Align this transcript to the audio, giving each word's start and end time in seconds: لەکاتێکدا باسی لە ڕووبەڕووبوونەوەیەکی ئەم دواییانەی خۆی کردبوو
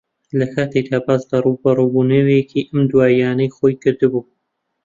لەکاتێکدا 0.39 0.99
باسی 1.05 1.29
لە 1.31 1.37
ڕووبەڕووبوونەوەیەکی 1.45 2.67
ئەم 2.69 2.79
دواییانەی 2.91 3.53
خۆی 3.55 3.79
کردبوو 3.81 4.23